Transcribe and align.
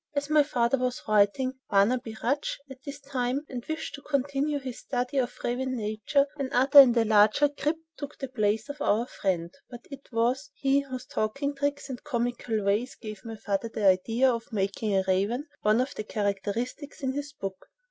As 0.15 0.31
my 0.31 0.41
father 0.41 0.79
was 0.79 1.03
writing 1.07 1.59
"Barnaby 1.69 2.17
Rudge" 2.23 2.57
at 2.71 2.81
this 2.83 2.99
time, 2.99 3.45
and 3.47 3.63
wished 3.69 3.93
to 3.93 4.01
continue 4.01 4.57
his 4.57 4.79
study 4.79 5.19
of 5.19 5.37
raven 5.43 5.75
nature, 5.77 6.25
another 6.37 6.79
and 6.79 6.97
a 6.97 7.05
larger 7.05 7.47
"Grip" 7.49 7.75
took 7.97 8.17
the 8.17 8.27
place 8.27 8.67
of 8.67 8.81
"our 8.81 9.05
friend" 9.05 9.53
but 9.69 9.85
it 9.91 10.11
was 10.11 10.49
he 10.55 10.79
whose 10.79 11.05
talking 11.05 11.53
tricks 11.53 11.87
and 11.87 12.03
comical 12.03 12.63
ways 12.63 12.95
gave 12.95 13.23
my 13.23 13.35
father 13.35 13.69
the 13.69 13.85
idea 13.85 14.33
of 14.33 14.51
making 14.51 14.97
a 14.97 15.03
raven 15.07 15.45
one 15.61 15.79
of 15.79 15.93
the 15.93 16.03
characters 16.03 16.73
in 17.01 17.11
this 17.11 17.31
book. 17.33 17.67